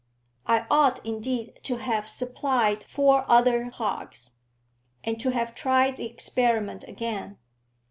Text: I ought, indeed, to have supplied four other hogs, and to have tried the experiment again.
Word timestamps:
I 0.47 0.65
ought, 0.71 0.99
indeed, 1.05 1.59
to 1.61 1.75
have 1.75 2.09
supplied 2.09 2.83
four 2.83 3.23
other 3.29 3.65
hogs, 3.69 4.31
and 5.03 5.19
to 5.19 5.29
have 5.29 5.53
tried 5.53 5.97
the 5.97 6.07
experiment 6.07 6.83
again. 6.87 7.37